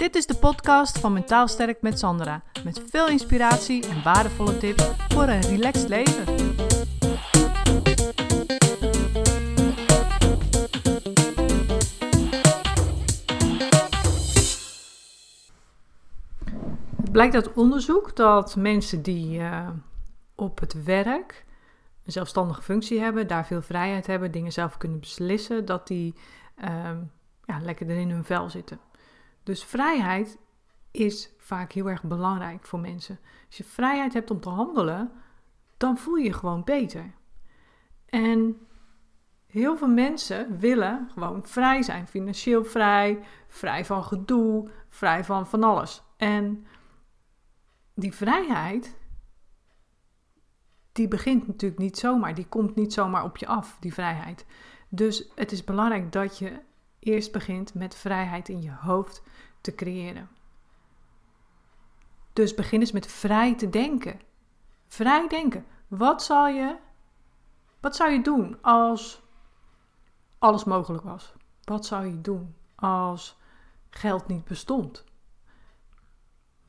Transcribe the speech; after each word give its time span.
Dit 0.00 0.14
is 0.14 0.26
de 0.26 0.34
podcast 0.34 0.98
van 0.98 1.12
Mentaal 1.12 1.48
Sterk 1.48 1.82
met 1.82 1.98
Sandra. 1.98 2.42
Met 2.64 2.82
veel 2.90 3.08
inspiratie 3.08 3.88
en 3.88 4.02
waardevolle 4.02 4.58
tips 4.58 4.84
voor 5.08 5.22
een 5.22 5.40
relaxed 5.40 5.88
leven. 5.88 6.24
Het 16.96 17.12
blijkt 17.12 17.34
uit 17.34 17.52
onderzoek 17.52 18.16
dat 18.16 18.56
mensen 18.56 19.02
die 19.02 19.38
uh, 19.38 19.68
op 20.34 20.60
het 20.60 20.84
werk 20.84 21.44
een 22.04 22.12
zelfstandige 22.12 22.62
functie 22.62 23.00
hebben, 23.00 23.26
daar 23.26 23.46
veel 23.46 23.62
vrijheid 23.62 24.06
hebben, 24.06 24.32
dingen 24.32 24.52
zelf 24.52 24.76
kunnen 24.76 25.00
beslissen, 25.00 25.64
dat 25.64 25.86
die 25.86 26.14
uh, 26.64 26.90
ja, 27.44 27.60
lekker 27.62 27.90
in 27.90 28.10
hun 28.10 28.24
vel 28.24 28.50
zitten. 28.50 28.80
Dus 29.42 29.64
vrijheid 29.64 30.38
is 30.90 31.32
vaak 31.38 31.72
heel 31.72 31.88
erg 31.88 32.02
belangrijk 32.02 32.66
voor 32.66 32.78
mensen. 32.80 33.18
Als 33.46 33.56
je 33.56 33.64
vrijheid 33.64 34.12
hebt 34.12 34.30
om 34.30 34.40
te 34.40 34.48
handelen, 34.48 35.12
dan 35.76 35.98
voel 35.98 36.16
je 36.16 36.24
je 36.24 36.32
gewoon 36.32 36.64
beter. 36.64 37.14
En 38.06 38.66
heel 39.46 39.76
veel 39.76 39.88
mensen 39.88 40.58
willen 40.58 41.08
gewoon 41.12 41.46
vrij 41.46 41.82
zijn, 41.82 42.06
financieel 42.06 42.64
vrij, 42.64 43.24
vrij 43.48 43.84
van 43.84 44.04
gedoe, 44.04 44.70
vrij 44.88 45.24
van 45.24 45.46
van 45.46 45.62
alles. 45.62 46.02
En 46.16 46.66
die 47.94 48.14
vrijheid, 48.14 48.98
die 50.92 51.08
begint 51.08 51.46
natuurlijk 51.46 51.80
niet 51.80 51.98
zomaar, 51.98 52.34
die 52.34 52.46
komt 52.46 52.74
niet 52.74 52.92
zomaar 52.92 53.24
op 53.24 53.36
je 53.36 53.46
af, 53.46 53.76
die 53.80 53.94
vrijheid. 53.94 54.46
Dus 54.88 55.30
het 55.34 55.52
is 55.52 55.64
belangrijk 55.64 56.12
dat 56.12 56.38
je 56.38 56.60
eerst 57.00 57.32
begint 57.32 57.74
met 57.74 57.94
vrijheid 57.94 58.48
in 58.48 58.62
je 58.62 58.72
hoofd 58.72 59.22
te 59.60 59.74
creëren. 59.74 60.28
Dus 62.32 62.54
begin 62.54 62.80
eens 62.80 62.92
met 62.92 63.06
vrij 63.06 63.56
te 63.56 63.70
denken. 63.70 64.20
Vrij 64.88 65.28
denken. 65.28 65.64
Wat 65.88 66.22
zal 66.22 66.46
je, 66.46 66.76
wat 67.80 67.96
zou 67.96 68.10
je 68.10 68.22
doen 68.22 68.62
als 68.62 69.22
alles 70.38 70.64
mogelijk 70.64 71.04
was? 71.04 71.32
Wat 71.64 71.86
zou 71.86 72.06
je 72.06 72.20
doen 72.20 72.54
als 72.74 73.36
geld 73.90 74.26
niet 74.26 74.44
bestond? 74.44 75.04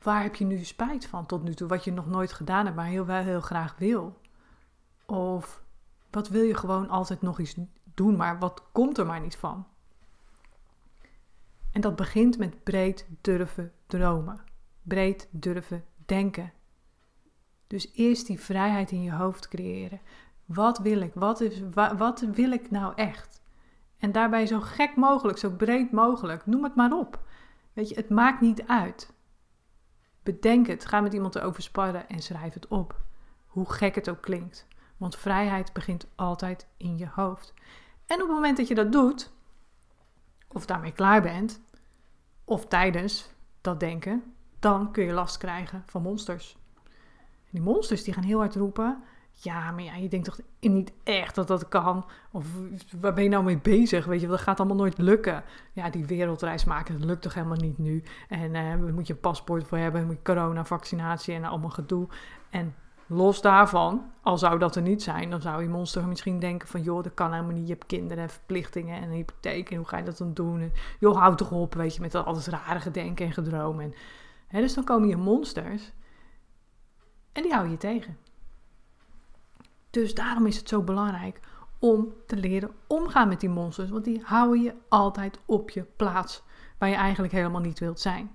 Waar 0.02 0.22
heb 0.22 0.34
je 0.34 0.44
nu 0.44 0.64
spijt 0.64 1.06
van 1.06 1.26
tot 1.26 1.42
nu 1.42 1.54
toe? 1.54 1.68
Wat 1.68 1.84
je 1.84 1.92
nog 1.92 2.06
nooit 2.06 2.32
gedaan 2.32 2.64
hebt, 2.64 2.76
maar 2.76 2.86
heel, 2.86 3.06
heel 3.06 3.40
graag 3.40 3.76
wil? 3.78 4.20
Of 5.06 5.62
wat 6.10 6.28
wil 6.28 6.42
je 6.42 6.54
gewoon 6.54 6.88
altijd 6.88 7.22
nog 7.22 7.38
eens 7.38 7.56
doen, 7.94 8.16
maar 8.16 8.38
wat 8.38 8.62
komt 8.72 8.98
er 8.98 9.06
maar 9.06 9.20
niet 9.20 9.36
van? 9.36 9.66
En 11.72 11.80
dat 11.80 11.96
begint 11.96 12.38
met 12.38 12.62
breed 12.62 13.06
durven 13.20 13.72
dromen. 13.86 14.44
Breed 14.82 15.28
durven 15.30 15.84
denken. 16.06 16.52
Dus 17.66 17.90
eerst 17.94 18.26
die 18.26 18.40
vrijheid 18.40 18.90
in 18.90 19.02
je 19.02 19.12
hoofd 19.12 19.48
creëren. 19.48 20.00
Wat 20.44 20.78
wil 20.78 21.00
ik? 21.00 21.14
Wat, 21.14 21.40
is, 21.40 21.62
wat 21.96 22.20
wil 22.20 22.52
ik 22.52 22.70
nou 22.70 22.92
echt? 22.94 23.42
En 23.98 24.12
daarbij 24.12 24.46
zo 24.46 24.60
gek 24.60 24.96
mogelijk, 24.96 25.38
zo 25.38 25.50
breed 25.50 25.92
mogelijk. 25.92 26.46
Noem 26.46 26.64
het 26.64 26.74
maar 26.74 26.92
op. 26.92 27.20
Weet 27.72 27.88
je, 27.88 27.94
het 27.94 28.08
maakt 28.08 28.40
niet 28.40 28.66
uit. 28.66 29.12
Bedenk 30.22 30.66
het, 30.66 30.84
ga 30.84 31.00
met 31.00 31.12
iemand 31.12 31.34
erover 31.34 31.62
sparren 31.62 32.08
en 32.08 32.22
schrijf 32.22 32.54
het 32.54 32.68
op. 32.68 33.00
Hoe 33.46 33.72
gek 33.72 33.94
het 33.94 34.08
ook 34.08 34.20
klinkt. 34.22 34.66
Want 34.96 35.16
vrijheid 35.16 35.72
begint 35.72 36.06
altijd 36.14 36.66
in 36.76 36.98
je 36.98 37.08
hoofd. 37.14 37.54
En 38.06 38.16
op 38.16 38.26
het 38.26 38.36
moment 38.36 38.56
dat 38.56 38.68
je 38.68 38.74
dat 38.74 38.92
doet, 38.92 39.32
of 40.52 40.66
daarmee 40.66 40.92
klaar 40.92 41.22
bent, 41.22 41.60
of 42.44 42.66
tijdens 42.66 43.30
dat 43.60 43.80
denken, 43.80 44.22
dan 44.58 44.92
kun 44.92 45.04
je 45.04 45.12
last 45.12 45.36
krijgen 45.36 45.82
van 45.86 46.02
monsters. 46.02 46.56
En 47.24 47.50
die 47.50 47.60
monsters 47.60 48.04
die 48.04 48.14
gaan 48.14 48.22
heel 48.22 48.38
hard 48.38 48.54
roepen. 48.54 49.02
Ja, 49.32 49.70
maar 49.70 49.82
ja, 49.82 49.94
je 49.94 50.08
denkt 50.08 50.26
toch 50.26 50.40
niet 50.60 50.92
echt 51.04 51.34
dat 51.34 51.48
dat 51.48 51.68
kan? 51.68 52.04
Of 52.30 52.46
waar 53.00 53.14
ben 53.14 53.24
je 53.24 53.28
nou 53.30 53.44
mee 53.44 53.58
bezig? 53.58 54.04
Weet 54.04 54.20
je, 54.20 54.26
dat 54.26 54.40
gaat 54.40 54.58
allemaal 54.58 54.76
nooit 54.76 54.98
lukken. 54.98 55.44
Ja, 55.72 55.90
die 55.90 56.06
wereldreis 56.06 56.64
maken, 56.64 56.98
dat 56.98 57.08
lukt 57.08 57.22
toch 57.22 57.34
helemaal 57.34 57.56
niet 57.56 57.78
nu? 57.78 58.02
En 58.28 58.46
uh, 58.46 58.52
daar 58.52 58.78
moet 58.78 59.06
je 59.06 59.12
een 59.12 59.20
paspoort 59.20 59.66
voor 59.66 59.78
hebben, 59.78 60.06
moet 60.06 60.16
je 60.16 60.22
corona-vaccinatie 60.22 61.34
en 61.34 61.44
allemaal 61.44 61.70
gedoe. 61.70 62.08
En 62.50 62.74
Los 63.06 63.40
daarvan, 63.40 64.11
al 64.22 64.38
zou 64.38 64.58
dat 64.58 64.76
er 64.76 64.82
niet 64.82 65.02
zijn, 65.02 65.30
dan 65.30 65.40
zou 65.40 65.62
je 65.62 65.68
monster 65.68 66.08
misschien 66.08 66.38
denken 66.38 66.68
van... 66.68 66.82
joh, 66.82 67.02
dat 67.02 67.14
kan 67.14 67.32
helemaal 67.32 67.54
niet, 67.54 67.66
je 67.66 67.72
hebt 67.72 67.86
kinderen 67.86 68.22
en 68.22 68.30
verplichtingen 68.30 68.96
en 68.96 69.02
een 69.02 69.14
hypotheek 69.14 69.70
en 69.70 69.76
hoe 69.76 69.88
ga 69.88 69.96
je 69.96 70.04
dat 70.04 70.18
dan 70.18 70.34
doen? 70.34 70.60
En, 70.60 70.72
joh, 70.98 71.16
houd 71.16 71.38
toch 71.38 71.50
op, 71.50 71.74
weet 71.74 71.94
je, 71.94 72.00
met 72.00 72.12
dat 72.12 72.26
alles 72.26 72.46
rare 72.46 72.80
gedenken 72.80 73.26
en 73.26 73.32
gedromen. 73.32 73.84
En, 73.84 73.94
hè, 74.46 74.60
dus 74.60 74.74
dan 74.74 74.84
komen 74.84 75.08
je 75.08 75.16
monsters 75.16 75.92
en 77.32 77.42
die 77.42 77.52
hou 77.52 77.68
je 77.68 77.76
tegen. 77.76 78.16
Dus 79.90 80.14
daarom 80.14 80.46
is 80.46 80.56
het 80.56 80.68
zo 80.68 80.82
belangrijk 80.82 81.40
om 81.78 82.12
te 82.26 82.36
leren 82.36 82.70
omgaan 82.86 83.28
met 83.28 83.40
die 83.40 83.48
monsters. 83.48 83.90
Want 83.90 84.04
die 84.04 84.22
houden 84.24 84.62
je 84.62 84.74
altijd 84.88 85.38
op 85.44 85.70
je 85.70 85.82
plaats 85.82 86.42
waar 86.78 86.88
je 86.88 86.94
eigenlijk 86.94 87.32
helemaal 87.32 87.60
niet 87.60 87.78
wilt 87.78 88.00
zijn. 88.00 88.30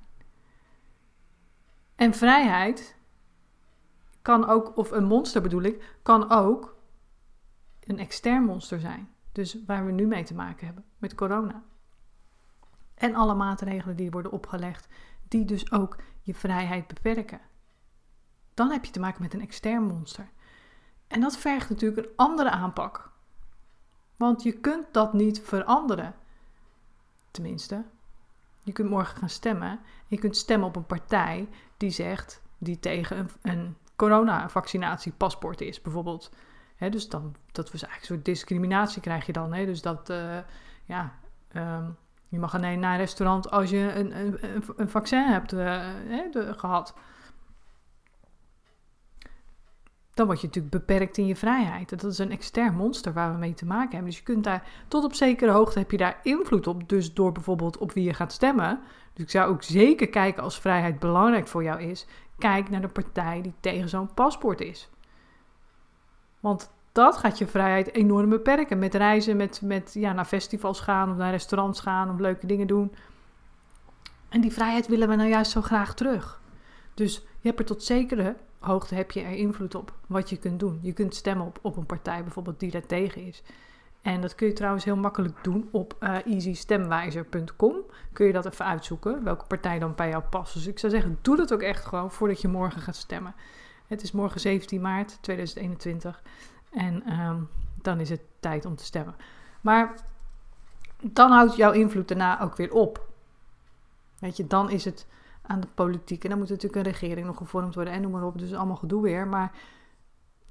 En 1.96 2.14
vrijheid 2.14 2.97
kan 4.28 4.48
ook, 4.48 4.78
of 4.78 4.92
een 4.92 5.06
monster 5.06 5.42
bedoel 5.42 5.62
ik, 5.62 5.98
kan 6.02 6.30
ook 6.30 6.76
een 7.80 8.00
extern 8.00 8.44
monster 8.44 8.80
zijn. 8.80 9.10
Dus 9.32 9.58
waar 9.66 9.86
we 9.86 9.92
nu 9.92 10.06
mee 10.06 10.24
te 10.24 10.34
maken 10.34 10.66
hebben 10.66 10.84
met 10.98 11.16
corona. 11.16 11.64
En 12.94 13.16
alle 13.16 13.34
maatregelen 13.34 13.96
die 13.96 14.12
worden 14.12 14.32
opgelegd, 14.32 14.88
die 15.28 15.46
dus 15.46 15.72
ook 15.72 15.96
je 16.22 16.34
vrijheid 16.34 16.88
beperken. 16.88 17.40
Dan 18.54 18.72
heb 18.72 18.86
je 18.86 18.92
te 18.92 19.00
maken 19.00 19.22
met 19.22 19.34
een 19.34 19.42
extern 19.42 19.84
monster. 19.84 20.30
En 21.08 21.22
dat 21.22 21.38
vergt 21.38 21.70
natuurlijk 21.70 22.08
een 22.08 22.14
andere 22.16 22.50
aanpak. 22.50 23.12
Want 24.16 24.44
je 24.44 24.52
kunt 24.52 24.94
dat 24.94 25.14
niet 25.14 25.42
veranderen. 25.42 26.16
Tenminste, 27.32 27.84
je 28.64 28.72
kunt 28.72 28.90
morgen 28.90 29.18
gaan 29.18 29.30
stemmen. 29.30 29.80
Je 30.08 30.18
kunt 30.18 30.38
stemmen 30.38 30.68
op 30.68 30.76
een 30.76 30.86
partij 30.86 31.50
die 31.78 31.90
zegt, 31.90 32.42
die 32.58 32.80
tegen 32.80 33.18
een, 33.18 33.30
een 33.42 33.78
corona-vaccinatiepaspoort 33.97 35.62
is, 35.62 35.81
bijvoorbeeld. 35.81 36.31
dus 36.90 37.09
dan, 37.09 37.35
dat 37.52 37.72
was 37.72 37.81
eigenlijk 37.81 38.02
een 38.02 38.16
soort 38.16 38.25
discriminatie 38.25 39.02
krijg 39.02 39.25
je 39.25 39.34
dan. 39.34 39.52
Dus 39.52 39.81
dat, 39.81 40.09
uh, 40.09 40.38
ja, 40.85 41.13
um, 41.56 41.97
je 42.28 42.40
mag 42.40 42.56
alleen 42.56 42.80
naar 42.80 42.94
een 42.94 43.00
restaurant 43.00 43.52
als 43.52 43.69
je 43.69 43.94
een, 43.94 44.19
een, 44.19 44.63
een 44.75 44.90
vaccin 44.90 45.24
hebt 45.24 45.50
de, 45.50 46.53
gehad. 46.57 46.96
Dan 50.13 50.25
word 50.25 50.41
je 50.41 50.47
natuurlijk 50.47 50.74
beperkt 50.74 51.18
in 51.18 51.28
je 51.28 51.36
vrijheid. 51.36 51.90
Dat 51.90 52.03
is 52.03 52.18
een 52.18 52.31
extern 52.31 52.75
monster 52.75 53.13
waar 53.13 53.31
we 53.31 53.38
mee 53.38 53.53
te 53.53 53.66
maken 53.66 53.91
hebben. 53.91 54.09
Dus 54.09 54.18
je 54.18 54.24
kunt 54.24 54.44
daar, 54.44 54.68
tot 54.88 55.03
op 55.03 55.13
zekere 55.13 55.52
hoogte 55.52 55.80
heb 55.80 55.91
je 55.91 55.97
daar 55.97 56.19
invloed 56.24 56.68
op. 56.68 56.90
Dus 56.90 57.13
door 57.13 57.31
bijvoorbeeld 57.31 57.78
op 57.78 57.91
wie 57.91 58.03
je 58.03 58.13
gaat 58.13 58.31
stemmen. 58.31 58.80
Dus 59.13 59.24
ik 59.24 59.31
zou 59.31 59.52
ook 59.52 59.63
zeker 59.63 60.09
kijken 60.09 60.44
als 60.44 60.59
vrijheid 60.59 61.00
belangrijk 61.00 61.47
voor 61.47 61.63
jou 61.63 61.81
is. 61.81 62.06
Kijk 62.38 62.70
naar 62.70 62.81
de 62.81 62.88
partij 62.88 63.42
die 63.42 63.53
tegen 63.59 63.90
zo'n 63.90 64.14
paspoort 64.14 64.62
is. 64.62 64.90
Want 66.40 66.72
dat 66.92 67.18
gaat 67.18 67.38
je 67.38 67.48
vrijheid 67.48 67.94
enorm 67.94 68.30
beperken. 68.30 68.80
Met 68.80 68.96
reizen, 68.96 69.38
met, 69.38 69.62
met 69.62 69.94
ja, 69.94 70.14
naar 70.14 70.25
festivals 70.25 70.80
gaan 70.80 71.12
of 71.12 71.18
naar 71.18 71.31
restaurants 71.31 71.80
gaan 71.80 72.12
of 72.12 72.20
leuke 72.20 72.48
dingen 72.48 72.68
doen. 72.68 72.96
En 74.30 74.42
die 74.42 74.53
vrijheid 74.53 74.88
willen 74.88 75.08
we 75.08 75.16
nou 75.16 75.30
juist 75.30 75.52
zo 75.52 75.62
graag 75.62 75.94
terug. 75.94 76.42
Dus 76.94 77.16
je 77.16 77.48
hebt 77.48 77.59
er 77.59 77.66
tot 77.66 77.84
zekere 77.84 78.36
hoogte 78.59 78.96
heb 78.96 79.12
je 79.12 79.22
er 79.22 79.31
invloed 79.31 79.75
op 79.75 79.94
wat 80.08 80.30
je 80.30 80.38
kunt 80.38 80.59
doen. 80.59 80.80
Je 80.81 80.94
kunt 80.94 81.16
stemmen 81.16 81.46
op, 81.46 81.59
op 81.62 81.78
een 81.78 81.86
partij 81.86 82.24
bijvoorbeeld 82.24 82.59
die 82.59 82.72
daar 82.72 82.86
tegen 82.86 83.25
is. 83.25 83.44
En 84.07 84.22
dat 84.22 84.35
kun 84.35 84.47
je 84.47 84.53
trouwens 84.53 84.85
heel 84.85 84.95
makkelijk 84.95 85.44
doen 85.44 85.69
op 85.72 85.95
uh, 86.00 86.25
easystemwijzer.com. 86.25 87.75
Kun 88.13 88.25
je 88.25 88.34
dat 88.34 88.45
even 88.45 88.66
uitzoeken, 88.66 89.23
welke 89.23 89.45
partij 89.45 89.79
dan 89.79 89.95
bij 89.95 90.09
jou 90.09 90.23
past. 90.23 90.53
Dus 90.53 90.68
ik 90.68 90.79
zou 90.79 90.92
zeggen, 90.92 91.18
doe 91.21 91.36
dat 91.36 91.54
ook 91.54 91.62
echt 91.62 91.86
gewoon 91.86 92.12
voordat 92.12 92.42
je 92.42 92.48
morgen 92.48 92.81
gaat 92.81 92.95
stemmen. 92.95 93.36
Het 93.88 94.01
is 94.01 94.12
morgen 94.12 94.39
17 94.39 94.81
maart 94.81 95.18
2021 95.21 96.21
en 96.71 97.04
ehm, 97.04 97.42
dan 97.81 98.00
is 98.00 98.09
het 98.09 98.21
tijd 98.39 98.65
om 98.65 98.75
te 98.75 98.83
stemmen. 98.83 99.15
Maar 99.62 99.95
dan 101.01 101.31
houdt 101.31 101.56
jouw 101.56 101.71
invloed 101.71 102.07
daarna 102.07 102.42
ook 102.42 102.56
weer 102.56 102.71
op. 102.71 103.07
Weet 104.19 104.38
je, 104.38 104.48
dan 104.48 104.69
is 104.69 104.86
het 104.86 105.07
aan 105.42 105.60
de 105.60 105.68
politiek 105.74 106.24
en 106.24 106.30
dan 106.30 106.39
moet 106.39 106.50
natuurlijk 106.50 106.86
een 106.86 106.92
regering 106.92 107.27
nog 107.27 107.38
gevormd 107.38 107.75
worden 107.75 107.94
en 107.94 108.01
noem 108.01 108.12
maar 108.12 108.25
op. 108.25 108.39
Dus 108.39 108.53
allemaal 108.53 108.75
gedoe 108.75 109.01
weer. 109.01 109.27
Maar 109.27 109.51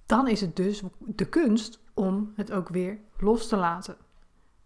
dan 0.06 0.28
is 0.28 0.40
het 0.40 0.56
dus 0.56 0.82
de 0.98 1.28
kunst 1.28 1.84
om 1.96 2.32
het 2.34 2.52
ook 2.52 2.68
weer 2.68 2.98
los 3.18 3.48
te 3.48 3.56
laten. 3.56 3.96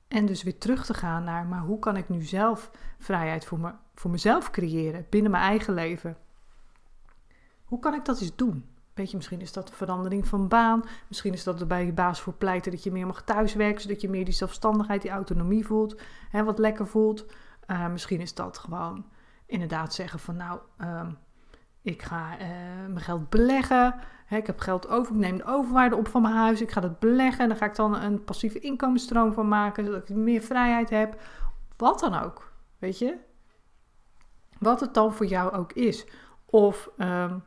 En 0.09 0.27
dus 0.27 0.43
weer 0.43 0.59
terug 0.59 0.87
te 0.87 0.94
gaan 0.94 1.25
naar, 1.25 1.47
maar 1.47 1.61
hoe 1.61 1.79
kan 1.79 1.97
ik 1.97 2.09
nu 2.09 2.23
zelf 2.23 2.71
vrijheid 2.99 3.44
voor, 3.44 3.61
me, 3.61 3.73
voor 3.94 4.11
mezelf 4.11 4.50
creëren 4.50 5.06
binnen 5.11 5.31
mijn 5.31 5.43
eigen 5.43 5.75
leven? 5.75 6.17
Hoe 7.65 7.79
kan 7.79 7.94
ik 7.94 8.05
dat 8.05 8.21
eens 8.21 8.37
doen? 8.37 8.65
Weet 8.94 9.11
je, 9.11 9.17
misschien 9.17 9.41
is 9.41 9.53
dat 9.53 9.69
een 9.69 9.75
verandering 9.75 10.27
van 10.27 10.49
baan. 10.49 10.82
Misschien 11.09 11.32
is 11.32 11.44
dat 11.44 11.61
er 11.61 11.67
bij 11.67 11.87
je 11.87 11.93
baas 11.93 12.21
voor 12.21 12.32
pleiten 12.32 12.73
dat 12.73 12.82
je 12.82 12.93
meer 12.93 13.06
mag 13.06 13.23
thuiswerken, 13.23 13.81
zodat 13.81 14.00
je 14.00 14.09
meer 14.09 14.25
die 14.25 14.35
zelfstandigheid, 14.35 15.03
die 15.03 15.11
autonomie 15.11 15.67
voelt, 15.67 16.00
hè, 16.31 16.44
wat 16.44 16.59
lekker 16.59 16.87
voelt. 16.87 17.27
Uh, 17.67 17.88
misschien 17.88 18.21
is 18.21 18.35
dat 18.35 18.59
gewoon 18.59 19.05
inderdaad 19.47 19.94
zeggen 19.94 20.19
van 20.19 20.37
nou, 20.37 20.61
ehm, 20.79 21.11
ik 21.82 22.03
ga 22.03 22.38
eh, 22.38 22.49
mijn 22.87 23.00
geld 23.00 23.29
beleggen. 23.29 23.94
Ik 24.29 24.47
heb 24.47 24.61
geld 24.61 24.88
over, 24.88 25.15
ik 25.15 25.21
neem 25.21 25.37
de 25.37 25.44
overwaarde 25.44 25.97
op 25.97 26.09
van 26.09 26.23
mijn 26.23 26.35
huis. 26.35 26.61
Ik 26.61 26.71
ga 26.71 26.81
dat 26.81 26.99
beleggen 26.99 27.43
en 27.43 27.49
dan 27.49 27.59
ga 27.59 27.67
ik 27.67 27.75
dan 27.75 27.97
een 27.97 28.25
passieve 28.25 28.59
inkomensstroom 28.59 29.32
van 29.32 29.49
maken, 29.49 29.85
zodat 29.85 30.09
ik 30.09 30.17
meer 30.17 30.41
vrijheid 30.41 30.91
heb. 30.91 31.21
Wat 31.77 32.00
dan 32.00 32.15
ook, 32.15 32.53
weet 32.79 32.99
je? 32.99 33.17
Wat 34.59 34.81
het 34.81 34.94
dan 34.94 35.15
voor 35.15 35.27
jou 35.27 35.53
ook 35.53 35.73
is. 35.73 36.06
Of 36.47 36.91
ehm, 36.97 37.38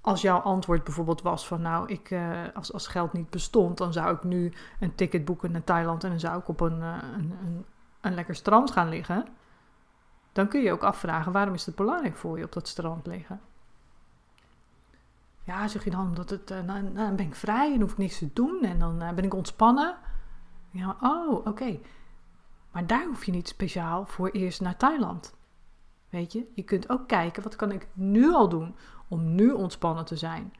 als 0.00 0.22
jouw 0.22 0.38
antwoord 0.38 0.84
bijvoorbeeld 0.84 1.22
was 1.22 1.46
van 1.46 1.62
nou, 1.62 1.88
ik, 1.88 2.10
uh, 2.10 2.40
als, 2.54 2.72
als 2.72 2.86
geld 2.86 3.12
niet 3.12 3.30
bestond, 3.30 3.78
dan 3.78 3.92
zou 3.92 4.14
ik 4.14 4.22
nu 4.22 4.52
een 4.80 4.94
ticket 4.94 5.24
boeken 5.24 5.52
naar 5.52 5.64
Thailand 5.64 6.04
en 6.04 6.10
dan 6.10 6.20
zou 6.20 6.38
ik 6.38 6.48
op 6.48 6.60
een, 6.60 6.78
uh, 6.78 6.96
een, 7.16 7.36
een, 7.42 7.64
een, 8.00 8.14
lekker 8.14 8.34
strand 8.34 8.70
gaan 8.70 8.88
liggen. 8.88 9.26
Dan 10.32 10.48
kun 10.48 10.62
je 10.62 10.72
ook 10.72 10.82
afvragen, 10.82 11.32
waarom 11.32 11.54
is 11.54 11.66
het 11.66 11.74
belangrijk 11.74 12.16
voor 12.16 12.38
je 12.38 12.44
op 12.44 12.52
dat 12.52 12.68
strand 12.68 13.06
liggen? 13.06 13.40
Ja, 15.52 15.68
zeg 15.68 15.84
je 15.84 15.90
dan, 15.90 16.06
omdat 16.06 16.30
het, 16.30 16.50
uh, 16.50 16.60
nou, 16.60 16.82
nou, 16.82 16.94
dan 16.94 17.16
ben 17.16 17.26
ik 17.26 17.34
vrij 17.34 17.74
en 17.74 17.80
hoef 17.80 17.92
ik 17.92 17.98
niks 17.98 18.18
te 18.18 18.30
doen 18.32 18.62
en 18.62 18.78
dan 18.78 18.98
ben 18.98 19.24
ik 19.24 19.34
ontspannen. 19.34 19.96
Ja, 20.70 20.96
oh, 21.00 21.46
oké. 21.46 21.78
Maar 22.70 22.86
daar 22.86 23.06
hoef 23.06 23.24
je 23.24 23.32
niet 23.32 23.48
speciaal 23.48 24.06
voor 24.06 24.30
eerst 24.30 24.60
naar 24.60 24.76
Thailand. 24.76 25.34
Weet 26.08 26.32
je, 26.32 26.50
je 26.54 26.62
kunt 26.62 26.88
ook 26.88 27.08
kijken, 27.08 27.42
wat 27.42 27.56
kan 27.56 27.72
ik 27.72 27.88
nu 27.92 28.32
al 28.32 28.48
doen 28.48 28.76
om 29.08 29.34
nu 29.34 29.50
ontspannen 29.50 30.04
te 30.04 30.16
zijn? 30.16 30.52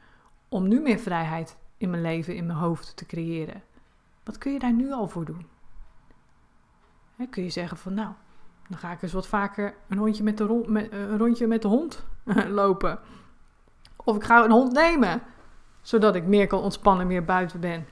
Om 0.49 0.67
nu 0.67 0.81
meer 0.81 0.99
vrijheid 0.99 1.57
in 1.77 1.89
mijn 1.89 2.01
leven, 2.01 2.35
in 2.35 2.45
mijn 2.45 2.59
hoofd 2.59 2.97
te 2.97 3.05
creëren. 3.05 3.63
Wat 4.23 4.37
kun 4.37 4.51
je 4.51 4.59
daar 4.59 4.73
nu 4.73 4.91
al 4.91 5.07
voor 5.07 5.25
doen? 5.25 5.47
kun 7.29 7.43
je 7.43 7.49
zeggen 7.49 7.77
van 7.77 7.93
nou, 7.93 8.13
dan 8.69 8.77
ga 8.77 8.91
ik 8.91 9.01
eens 9.01 9.13
wat 9.13 9.27
vaker 9.27 9.75
een, 9.87 9.97
hondje 9.97 10.23
met 10.23 10.37
de 10.37 10.63
eh, 10.91 10.99
een 10.99 11.17
rondje 11.17 11.47
met 11.47 11.61
de 11.61 11.67
hond 11.67 12.05
lopen. 12.47 12.99
Of 14.03 14.15
ik 14.15 14.23
ga 14.23 14.43
een 14.43 14.51
hond 14.51 14.71
nemen, 14.71 15.21
zodat 15.81 16.15
ik 16.15 16.25
meer 16.25 16.47
kan 16.47 16.59
ontspannen, 16.59 17.07
meer 17.07 17.25
buiten 17.25 17.59
ben. 17.59 17.87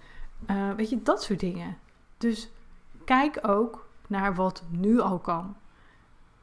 Uh, 0.50 0.72
weet 0.76 0.90
je, 0.90 1.02
dat 1.02 1.24
soort 1.24 1.40
dingen. 1.40 1.78
Dus 2.18 2.52
kijk 3.06 3.40
ook 3.42 3.88
naar 4.08 4.36
wat 4.36 4.64
nu 4.70 5.00
al 5.00 5.20
kan. 5.20 5.56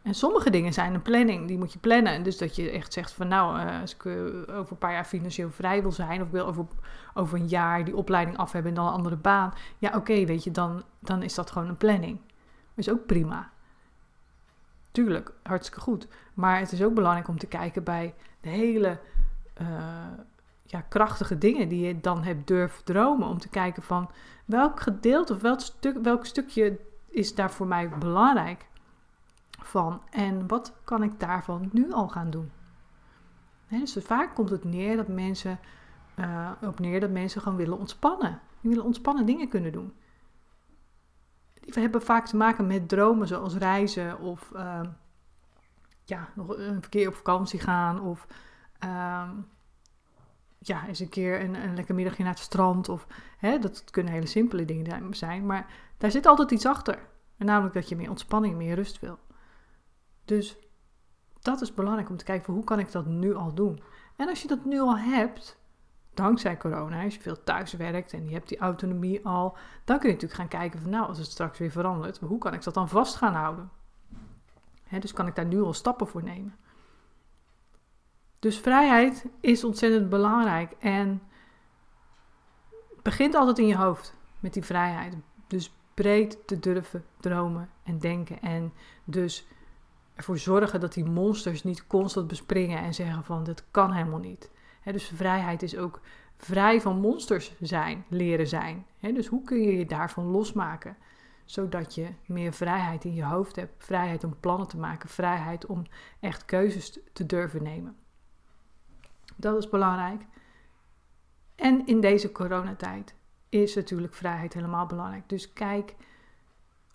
En 0.03 0.15
sommige 0.15 0.50
dingen 0.50 0.73
zijn 0.73 0.94
een 0.94 1.03
planning, 1.03 1.47
die 1.47 1.59
moet 1.59 1.73
je 1.73 1.79
plannen. 1.79 2.23
Dus 2.23 2.38
dat 2.38 2.56
je 2.56 2.70
echt 2.70 2.93
zegt 2.93 3.12
van 3.12 3.29
nou, 3.29 3.61
uh, 3.61 3.81
als 3.81 3.94
ik 3.94 4.05
uh, 4.05 4.25
over 4.59 4.73
een 4.73 4.79
paar 4.79 4.93
jaar 4.93 5.05
financieel 5.05 5.50
vrij 5.50 5.82
wil 5.82 5.93
zijn, 5.93 6.20
of 6.20 6.26
ik 6.26 6.32
wil 6.32 6.47
over, 6.47 6.67
over 7.15 7.38
een 7.38 7.49
jaar 7.49 7.85
die 7.85 7.97
opleiding 7.97 8.37
af 8.37 8.53
hebben 8.53 8.70
en 8.70 8.76
dan 8.76 8.87
een 8.87 8.93
andere 8.93 9.17
baan. 9.17 9.55
Ja, 9.79 9.93
oké, 9.94 10.25
weet 10.25 10.44
je, 10.44 10.50
dan, 10.50 10.82
dan 10.99 11.23
is 11.23 11.35
dat 11.35 11.50
gewoon 11.50 11.69
een 11.69 11.76
planning. 11.76 12.20
Is 12.75 12.91
ook 12.91 13.06
prima. 13.06 13.50
Tuurlijk, 14.91 15.32
hartstikke 15.43 15.81
goed. 15.81 16.09
Maar 16.35 16.59
het 16.59 16.73
is 16.73 16.82
ook 16.82 16.94
belangrijk 16.94 17.29
om 17.29 17.38
te 17.38 17.47
kijken 17.47 17.85
bij 17.85 18.15
de 18.41 18.49
hele 18.49 18.99
uh, 19.60 19.69
ja, 20.62 20.81
krachtige 20.81 21.38
dingen 21.38 21.69
die 21.69 21.87
je 21.87 22.00
dan 22.00 22.22
hebt 22.22 22.46
durven 22.46 22.84
dromen. 22.84 23.28
Om 23.28 23.38
te 23.38 23.49
kijken 23.49 23.82
van 23.82 24.10
welk 24.44 24.81
gedeelte 24.81 25.32
of 25.32 25.40
welk, 25.40 25.60
stuk, 25.60 25.99
welk 26.02 26.26
stukje 26.26 26.78
is 27.08 27.34
daar 27.34 27.50
voor 27.50 27.66
mij 27.66 27.88
belangrijk 27.88 28.66
van 29.62 30.02
en 30.10 30.46
wat 30.46 30.72
kan 30.84 31.02
ik 31.02 31.20
daarvan 31.20 31.69
nu 31.72 31.93
al 31.93 32.08
gaan 32.08 32.31
doen? 32.31 32.50
dus 33.69 33.96
vaak 34.00 34.34
komt 34.34 34.50
het 34.50 34.64
neer 34.64 34.96
dat 34.96 35.08
mensen, 35.08 35.58
uh, 36.16 36.50
op 36.62 36.78
neer 36.78 37.00
dat 37.00 37.10
mensen 37.10 37.40
gewoon 37.40 37.58
willen 37.58 37.78
ontspannen. 37.78 38.40
Die 38.60 38.70
willen 38.70 38.84
ontspannen 38.84 39.26
dingen 39.26 39.49
kunnen 39.49 39.72
doen. 39.72 39.93
Die 41.60 41.82
hebben 41.82 42.02
vaak 42.02 42.26
te 42.26 42.37
maken 42.37 42.66
met 42.66 42.88
dromen 42.88 43.26
zoals 43.26 43.55
reizen 43.55 44.20
of 44.20 44.50
uh, 44.55 44.81
ja, 46.05 46.28
nog 46.34 46.56
een 46.56 46.88
keer 46.88 47.08
op 47.08 47.14
vakantie 47.14 47.60
gaan 47.60 48.00
of 48.00 48.26
uh, 48.85 49.31
ja, 50.59 50.87
eens 50.87 51.01
een 51.01 51.09
keer 51.09 51.41
een, 51.41 51.55
een 51.55 51.75
lekker 51.75 51.95
middagje 51.95 52.23
naar 52.23 52.33
het 52.33 52.43
strand. 52.43 52.89
Of, 52.89 53.07
hè, 53.39 53.59
dat 53.59 53.85
kunnen 53.91 54.13
hele 54.13 54.27
simpele 54.27 54.65
dingen 54.65 55.15
zijn, 55.15 55.47
maar 55.47 55.67
daar 55.97 56.11
zit 56.11 56.27
altijd 56.27 56.51
iets 56.51 56.67
achter. 56.67 56.99
En 57.37 57.47
namelijk 57.47 57.75
dat 57.75 57.89
je 57.89 57.97
meer 57.97 58.11
ontspanning, 58.11 58.57
meer 58.57 58.75
rust 58.75 59.01
wil. 59.01 59.19
Dus 60.25 60.57
dat 61.41 61.61
is 61.61 61.75
belangrijk 61.75 62.09
om 62.09 62.17
te 62.17 62.25
kijken 62.25 62.45
van 62.45 62.55
hoe 62.55 62.65
kan 62.65 62.79
ik 62.79 62.93
dat 62.93 63.07
nu 63.07 63.35
al 63.35 63.55
doen. 63.55 63.83
En 64.17 64.29
als 64.29 64.43
je 64.43 64.49
dat 64.49 64.65
nu 64.65 64.81
al 64.81 64.99
hebt, 64.99 65.59
dankzij 66.15 66.57
corona, 66.57 67.03
als 67.03 67.15
je 67.15 67.21
veel 67.21 67.43
thuis 67.45 67.73
werkt 67.73 68.13
en 68.13 68.29
je 68.29 68.33
hebt 68.33 68.49
die 68.49 68.59
autonomie 68.59 69.27
al, 69.27 69.57
dan 69.85 69.99
kun 69.99 70.09
je 70.09 70.15
natuurlijk 70.15 70.41
gaan 70.41 70.61
kijken 70.61 70.81
van 70.81 70.91
nou, 70.91 71.07
als 71.07 71.19
het 71.19 71.27
straks 71.27 71.59
weer 71.59 71.71
verandert, 71.71 72.19
hoe 72.19 72.39
kan 72.39 72.55
ik 72.55 72.63
dat 72.63 72.75
dan 72.75 72.89
vast 72.89 73.17
gaan 73.17 73.35
houden? 73.35 73.71
dus 75.01 75.13
kan 75.13 75.27
ik 75.27 75.35
daar 75.35 75.47
nu 75.47 75.63
al 75.63 75.73
stappen 75.73 76.07
voor 76.07 76.23
nemen. 76.23 76.55
Dus 78.38 78.58
vrijheid 78.58 79.25
is 79.40 79.64
ontzettend 79.64 80.08
belangrijk 80.08 80.73
en 80.79 81.23
begint 83.02 83.35
altijd 83.35 83.58
in 83.58 83.67
je 83.67 83.76
hoofd 83.76 84.14
met 84.40 84.52
die 84.52 84.64
vrijheid. 84.64 85.14
Dus 85.46 85.73
breed 85.94 86.38
te 86.46 86.58
durven 86.58 87.05
dromen 87.20 87.70
en 87.82 87.99
denken 87.99 88.40
en 88.40 88.73
dus 89.05 89.46
ervoor 90.14 90.38
zorgen 90.38 90.81
dat 90.81 90.93
die 90.93 91.05
monsters 91.05 91.64
niet 91.64 91.87
constant 91.87 92.26
bespringen 92.26 92.79
en 92.79 92.94
zeggen 92.94 93.25
van 93.25 93.44
dit 93.44 93.64
kan 93.70 93.93
helemaal 93.93 94.19
niet. 94.19 94.50
dus 94.84 95.12
vrijheid 95.14 95.62
is 95.62 95.76
ook 95.76 96.00
vrij 96.37 96.81
van 96.81 97.00
monsters 97.00 97.52
zijn, 97.61 98.05
leren 98.08 98.46
zijn. 98.46 98.87
dus 99.00 99.26
hoe 99.26 99.43
kun 99.43 99.62
je 99.62 99.76
je 99.76 99.87
daarvan 99.87 100.25
losmaken? 100.25 100.96
Zodat 101.44 101.94
je 101.94 102.08
meer 102.26 102.52
vrijheid 102.52 103.05
in 103.05 103.14
je 103.14 103.25
hoofd 103.25 103.56
hebt, 103.56 103.84
vrijheid 103.84 104.25
om 104.25 104.37
plannen 104.41 104.69
te 104.69 104.76
maken, 104.76 105.08
vrijheid 105.08 105.67
om 105.67 105.82
echt 106.20 106.44
keuzes 106.44 106.99
te 107.12 107.26
durven 107.26 107.62
nemen. 107.62 107.96
Dat 109.40 109.56
is 109.56 109.69
belangrijk. 109.69 110.23
En 111.55 111.87
in 111.87 112.00
deze 112.00 112.32
coronatijd 112.32 113.14
is 113.49 113.75
natuurlijk 113.75 114.14
vrijheid 114.14 114.55
helemaal 114.55 114.87
belangrijk. 114.87 115.29
Dus 115.29 115.52
kijk 115.52 115.94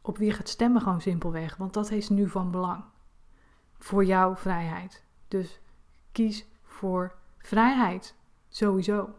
op 0.02 0.18
wie 0.18 0.32
gaat 0.32 0.50
stemmen 0.50 0.82
gewoon 0.82 1.02
simpelweg, 1.02 1.56
want 1.58 1.74
dat 1.74 1.92
is 1.92 2.10
nu 2.10 2.30
van 2.30 2.52
belang 2.52 2.84
voor 3.78 4.06
jouw 4.06 4.36
vrijheid. 4.36 5.04
Dus 5.28 5.60
kies 6.12 6.46
voor 6.64 7.16
vrijheid, 7.38 8.16
sowieso. 8.50 9.10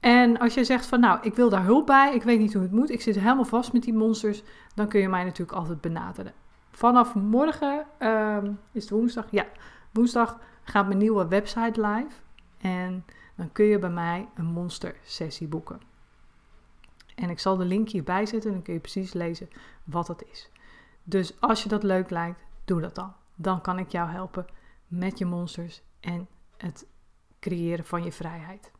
En 0.00 0.38
als 0.38 0.54
je 0.54 0.64
zegt 0.64 0.86
van 0.86 1.00
nou, 1.00 1.18
ik 1.22 1.34
wil 1.34 1.48
daar 1.48 1.64
hulp 1.64 1.86
bij, 1.86 2.14
ik 2.14 2.22
weet 2.22 2.38
niet 2.38 2.52
hoe 2.52 2.62
het 2.62 2.72
moet, 2.72 2.90
ik 2.90 3.00
zit 3.00 3.14
helemaal 3.14 3.44
vast 3.44 3.72
met 3.72 3.82
die 3.82 3.94
monsters, 3.94 4.42
dan 4.74 4.88
kun 4.88 5.00
je 5.00 5.08
mij 5.08 5.24
natuurlijk 5.24 5.58
altijd 5.58 5.80
benaderen. 5.80 6.32
Vanaf 6.70 7.14
morgen 7.14 7.86
um, 7.98 8.60
is 8.72 8.82
het 8.82 8.90
woensdag, 8.90 9.26
ja, 9.30 9.46
woensdag 9.90 10.38
gaat 10.62 10.86
mijn 10.86 10.98
nieuwe 10.98 11.28
website 11.28 11.80
live 11.80 12.20
en 12.58 13.04
dan 13.36 13.52
kun 13.52 13.64
je 13.64 13.78
bij 13.78 13.90
mij 13.90 14.28
een 14.34 14.44
monster 14.44 14.96
sessie 15.02 15.48
boeken. 15.48 15.80
En 17.14 17.30
ik 17.30 17.38
zal 17.38 17.56
de 17.56 17.64
link 17.64 17.88
hierbij 17.88 18.26
zetten 18.26 18.48
en 18.48 18.56
dan 18.56 18.64
kun 18.64 18.74
je 18.74 18.80
precies 18.80 19.12
lezen 19.12 19.48
wat 19.84 20.06
dat 20.06 20.24
is. 20.30 20.50
Dus 21.02 21.40
als 21.40 21.62
je 21.62 21.68
dat 21.68 21.82
leuk 21.82 22.10
lijkt, 22.10 22.40
doe 22.64 22.80
dat 22.80 22.94
dan. 22.94 23.12
Dan 23.34 23.60
kan 23.60 23.78
ik 23.78 23.88
jou 23.88 24.10
helpen 24.10 24.46
met 24.86 25.18
je 25.18 25.24
monsters 25.24 25.82
en 26.00 26.28
het 26.56 26.86
creëren 27.40 27.84
van 27.84 28.04
je 28.04 28.12
vrijheid. 28.12 28.72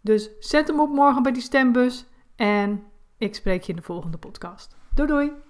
Dus 0.00 0.30
zet 0.38 0.68
hem 0.68 0.80
op 0.80 0.90
morgen 0.90 1.22
bij 1.22 1.32
die 1.32 1.42
stembus 1.42 2.06
en 2.36 2.84
ik 3.18 3.34
spreek 3.34 3.62
je 3.62 3.70
in 3.72 3.78
de 3.78 3.84
volgende 3.84 4.18
podcast. 4.18 4.76
Doei 4.94 5.08
doei! 5.08 5.49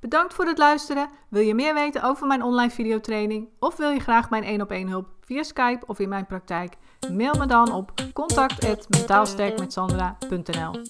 Bedankt 0.00 0.34
voor 0.34 0.46
het 0.46 0.58
luisteren. 0.58 1.08
Wil 1.28 1.42
je 1.42 1.54
meer 1.54 1.74
weten 1.74 2.02
over 2.02 2.26
mijn 2.26 2.42
online 2.42 2.70
videotraining 2.70 3.48
of 3.58 3.76
wil 3.76 3.90
je 3.90 4.00
graag 4.00 4.30
mijn 4.30 4.44
1 4.44 4.60
op 4.60 4.70
1 4.70 4.88
hulp 4.88 5.08
via 5.20 5.42
Skype 5.42 5.86
of 5.86 5.98
in 5.98 6.08
mijn 6.08 6.26
praktijk? 6.26 6.74
Mail 7.12 7.34
me 7.34 7.46
dan 7.46 7.72
op 7.72 7.92
contact@mentaalsterkmetsandra.nl. 8.12 10.82